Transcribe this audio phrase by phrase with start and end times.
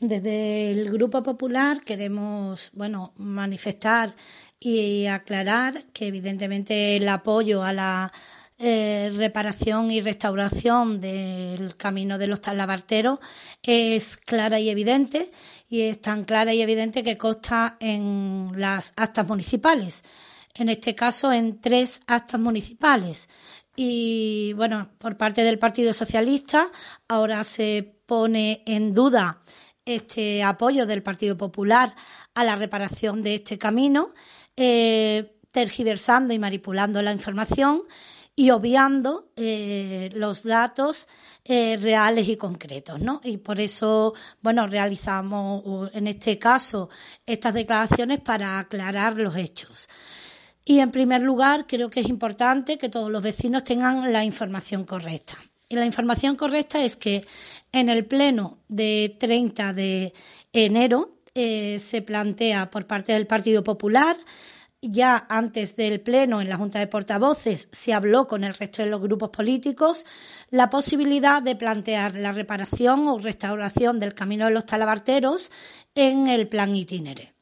[0.00, 4.14] desde el Grupo Popular queremos, bueno, manifestar
[4.60, 8.12] y aclarar que evidentemente el apoyo a la
[8.58, 13.18] eh, reparación y restauración del camino de los talabarteros
[13.62, 15.30] es clara y evidente
[15.68, 20.04] y es tan clara y evidente que consta en las actas municipales.
[20.54, 23.28] En este caso, en tres actas municipales.
[23.76, 26.68] Y bueno, por parte del Partido Socialista
[27.06, 29.38] ahora se pone en duda
[29.94, 31.94] este apoyo del Partido Popular
[32.34, 34.12] a la reparación de este camino,
[34.56, 37.82] eh, tergiversando y manipulando la información
[38.36, 41.08] y obviando eh, los datos
[41.44, 43.20] eh, reales y concretos, ¿no?
[43.24, 46.88] Y por eso, bueno, realizamos en este caso
[47.26, 49.88] estas declaraciones para aclarar los hechos.
[50.64, 54.84] Y en primer lugar, creo que es importante que todos los vecinos tengan la información
[54.84, 55.38] correcta.
[55.70, 57.26] La información correcta es que
[57.72, 60.14] en el pleno de 30 de
[60.52, 64.16] enero eh, se plantea por parte del Partido Popular
[64.80, 68.88] ya antes del Pleno en la Junta de Portavoces se habló con el resto de
[68.88, 70.06] los grupos políticos
[70.50, 75.50] la posibilidad de plantear la reparación o restauración del Camino de los Talabarteros
[75.94, 77.34] en el plan itinere.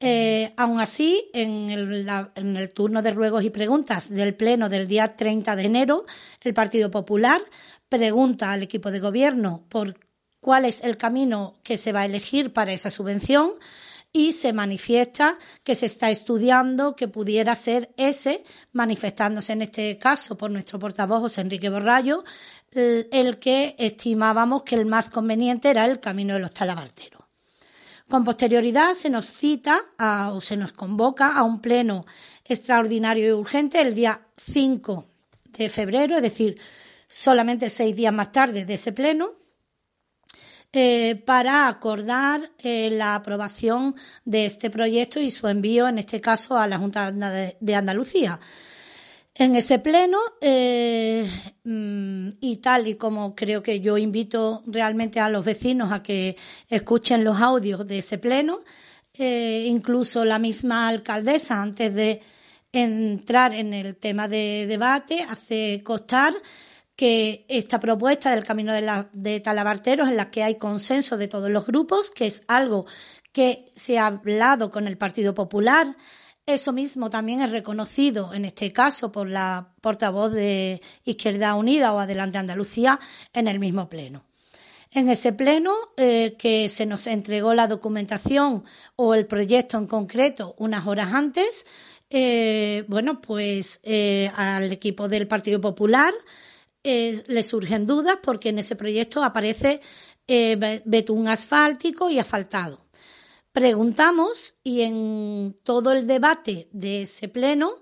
[0.00, 4.86] Eh, aún así, en el, en el, turno de ruegos y preguntas del Pleno del
[4.86, 6.06] día 30 de enero,
[6.40, 7.42] el Partido Popular
[7.88, 9.98] pregunta al equipo de gobierno por
[10.40, 13.52] cuál es el camino que se va a elegir para esa subvención
[14.12, 20.36] y se manifiesta que se está estudiando que pudiera ser ese, manifestándose en este caso
[20.36, 22.24] por nuestro portavoz José Enrique Borrallo,
[22.70, 27.17] el, que estimábamos que el más conveniente era el camino de los talabarteros.
[28.08, 29.82] Con posterioridad se nos cita
[30.32, 32.06] o se nos convoca a un pleno
[32.42, 35.06] extraordinario y urgente el día 5
[35.58, 36.58] de febrero, es decir,
[37.06, 39.32] solamente seis días más tarde de ese pleno,
[40.72, 46.56] eh, para acordar eh, la aprobación de este proyecto y su envío, en este caso,
[46.56, 48.40] a la Junta de Andalucía.
[49.40, 51.24] En ese pleno, eh,
[51.62, 56.36] mm, y tal y como creo que yo invito realmente a los vecinos a que
[56.68, 58.60] escuchen los audios de ese pleno,
[59.14, 62.20] incluso la misma alcaldesa, antes de
[62.72, 66.34] entrar en el tema de debate, hace constar
[66.96, 71.64] que esta propuesta del camino de, Talabarteros, en la que hay consenso de todos los
[71.64, 72.86] grupos, que es algo
[73.32, 75.96] que se ha hablado con el Partido Popular,
[76.48, 81.98] eso mismo también es reconocido en este caso por la portavoz de Izquierda Unida o
[81.98, 82.98] Adelante Andalucía
[83.34, 84.24] en el mismo pleno.
[84.90, 88.64] En ese pleno eh, que se nos entregó la documentación
[88.96, 91.66] o el proyecto en concreto unas horas antes,
[92.08, 96.14] eh, bueno, pues eh, al equipo del Partido Popular
[96.82, 99.82] le surgen dudas porque en ese proyecto aparece
[100.26, 102.87] betún asfáltico y asfaltado.
[103.58, 107.72] Preguntamos y en todo el debate de ese pleno,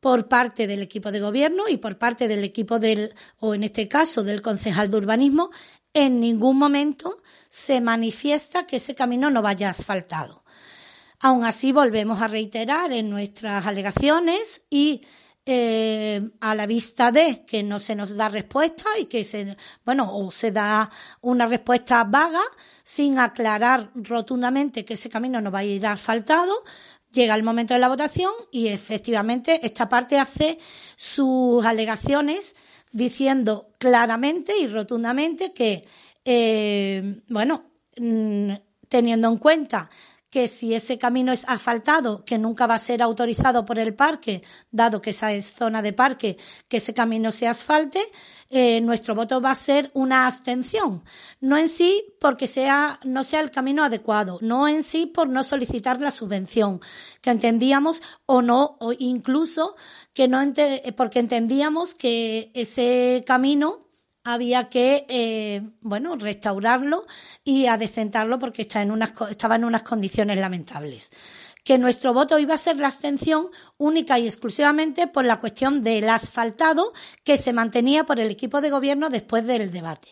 [0.00, 3.86] por parte del equipo de gobierno y por parte del equipo del, o en este
[3.86, 5.50] caso del concejal de urbanismo,
[5.92, 10.42] en ningún momento se manifiesta que ese camino no vaya asfaltado.
[11.20, 15.02] Aún así, volvemos a reiterar en nuestras alegaciones y
[15.46, 20.16] eh, a la vista de que no se nos da respuesta y que se, bueno,
[20.16, 20.90] o se da
[21.20, 22.40] una respuesta vaga
[22.82, 26.52] sin aclarar rotundamente que ese camino no va a ir asfaltado,
[27.12, 30.58] llega el momento de la votación y efectivamente esta parte hace
[30.96, 32.56] sus alegaciones
[32.90, 35.84] diciendo claramente y rotundamente que,
[36.24, 37.64] eh, bueno,
[37.98, 38.52] mm,
[38.88, 39.90] teniendo en cuenta
[40.34, 44.42] que si ese camino es asfaltado, que nunca va a ser autorizado por el parque,
[44.72, 48.00] dado que esa es zona de parque, que ese camino se asfalte,
[48.50, 51.04] eh, nuestro voto va a ser una abstención.
[51.40, 55.44] No en sí porque sea, no sea el camino adecuado, no en sí por no
[55.44, 56.80] solicitar la subvención,
[57.20, 59.76] que entendíamos o no, o incluso
[60.14, 60.40] que no
[60.96, 63.83] porque entendíamos que ese camino
[64.24, 67.06] había que, eh, bueno, restaurarlo
[67.44, 71.10] y adecentarlo porque está en unas, estaba en unas condiciones lamentables.
[71.62, 73.48] Que nuestro voto iba a ser la abstención
[73.78, 78.70] única y exclusivamente por la cuestión del asfaltado que se mantenía por el equipo de
[78.70, 80.08] gobierno después del debate.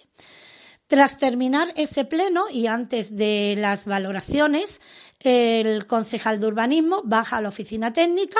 [0.92, 4.82] Tras terminar ese pleno y antes de las valoraciones,
[5.20, 8.38] el concejal de urbanismo baja a la oficina técnica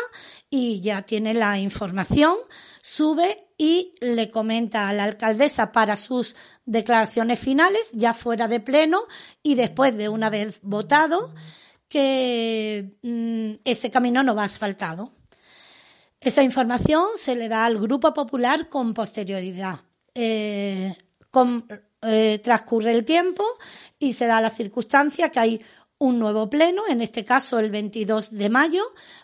[0.51, 2.37] y ya tiene la información,
[2.83, 9.01] sube y le comenta a la alcaldesa para sus declaraciones finales, ya fuera de pleno
[9.43, 11.33] y después de una vez votado,
[11.89, 15.15] que mm, ese camino no va asfaltado.
[16.21, 19.81] Esa información se le da al Grupo Popular con posterioridad.
[20.15, 20.95] Eh,
[22.03, 23.45] eh, transcurre el tiempo
[23.99, 25.61] y se da la circunstancia que hay
[25.99, 28.83] un nuevo pleno, en este caso el 22 de mayo,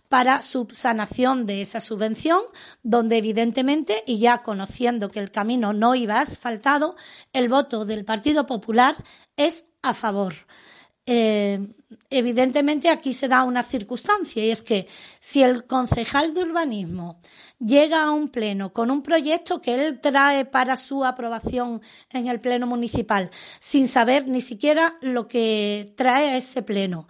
[0.08, 2.40] para subsanación de esa subvención,
[2.84, 6.94] donde evidentemente, y ya conociendo que el camino no iba asfaltado,
[7.32, 8.94] el voto del Partido Popular
[9.36, 10.34] es a favor.
[11.10, 11.58] Eh,
[12.10, 14.86] evidentemente aquí se da una circunstancia y es que
[15.20, 17.18] si el concejal de urbanismo
[17.58, 22.42] llega a un pleno con un proyecto que él trae para su aprobación en el
[22.42, 27.08] pleno municipal sin saber ni siquiera lo que trae a ese pleno,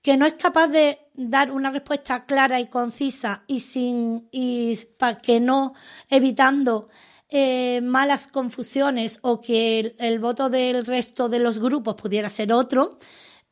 [0.00, 5.18] que no es capaz de dar una respuesta clara y concisa y sin y para
[5.18, 5.74] que no
[6.08, 6.88] evitando
[7.28, 12.98] eh, malas confusiones o que el, voto del resto de los grupos pudiera ser otro,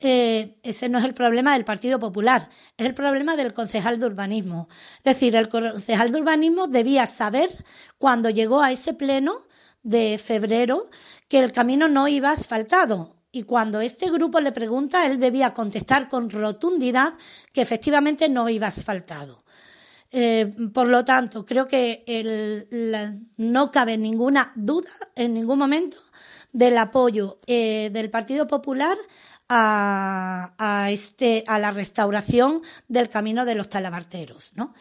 [0.00, 4.06] eh, ese no es el problema del Partido Popular, es el problema del concejal de
[4.06, 4.68] urbanismo.
[4.98, 7.64] Es decir, el concejal de urbanismo debía saber
[7.98, 9.46] cuando llegó a ese pleno
[9.82, 10.88] de febrero
[11.28, 13.16] que el camino no iba asfaltado.
[13.32, 17.14] Y cuando este grupo le pregunta, él debía contestar con rotundidad
[17.52, 19.43] que efectivamente no iba asfaltado.
[20.16, 22.04] Eh, por lo tanto, creo que
[23.36, 25.96] no cabe ninguna duda en ningún momento
[26.52, 28.96] del apoyo eh, del Partido Popular
[29.48, 34.52] a, este, a la restauración del camino de los talabarteros.
[34.54, 34.72] ¿no?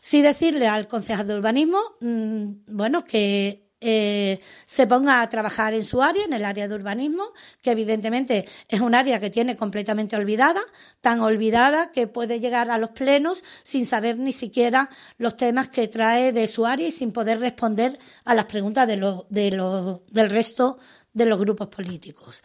[0.00, 5.84] Sí decirle al concejal de urbanismo, mm, bueno, que eh, se ponga a trabajar en
[5.84, 7.32] su área, en el área de urbanismo,
[7.62, 10.60] que evidentemente es un área que tiene completamente olvidada,
[11.00, 15.88] tan olvidada que puede llegar a los plenos sin saber ni siquiera los temas que
[15.88, 18.96] trae de su área y sin poder responder a las preguntas de
[19.30, 20.78] de del resto
[21.12, 22.44] de los grupos políticos.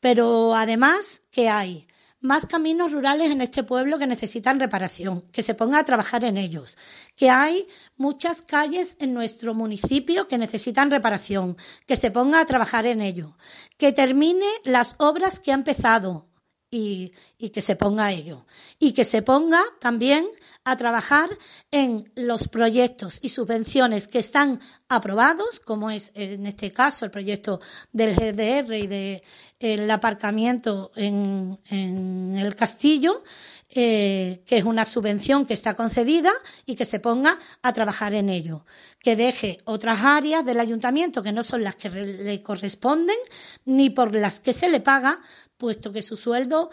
[0.00, 1.86] Pero además, ¿qué hay?
[2.24, 6.38] Más caminos rurales en este pueblo que necesitan reparación, que se ponga a trabajar en
[6.38, 6.78] ellos,
[7.16, 7.66] que hay
[7.98, 13.36] muchas calles en nuestro municipio que necesitan reparación, que se ponga a trabajar en ello,
[13.76, 16.26] que termine las obras que ha empezado,
[16.74, 18.46] y, que se ponga a ello.
[18.78, 20.26] Y que se ponga también
[20.64, 21.30] a trabajar
[21.70, 27.60] en los proyectos y subvenciones que están aprobados, como es en este caso el proyecto
[27.92, 33.22] del GDR y del aparcamiento en, el castillo,
[33.70, 36.32] eh, que es una subvención que está concedida
[36.66, 38.64] y que se ponga a trabajar en ello.
[38.98, 43.18] Que deje otras áreas del ayuntamiento que no son las que le corresponden
[43.64, 45.20] ni por las que se le paga,
[45.56, 46.63] puesto que su sueldo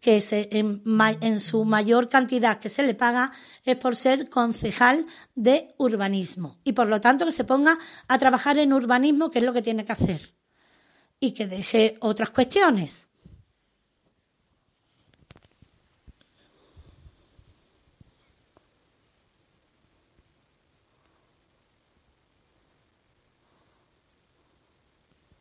[0.00, 3.32] que en, su mayor cantidad que se le paga
[3.64, 8.58] es por ser concejal de urbanismo y por lo tanto que se ponga a trabajar
[8.58, 10.34] en urbanismo, que es lo que tiene que hacer,
[11.18, 13.08] y que deje otras cuestiones.